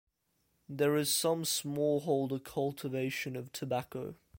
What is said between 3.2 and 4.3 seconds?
of tobacco.